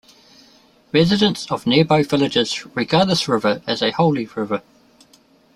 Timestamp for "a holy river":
3.83-4.63